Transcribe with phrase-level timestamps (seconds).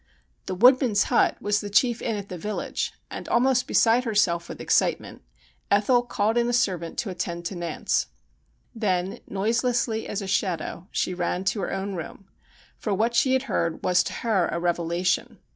[0.47, 4.59] The Woodman's Hut was the chief inn in the village, and, almost beside herself with
[4.59, 5.21] excitement,
[5.69, 8.07] Ethel called in a servant to attend to Nance.
[8.73, 12.25] Then, noiselessly as a shadow, she ran to her own room;
[12.79, 15.37] for what she had heard was to her a revelation.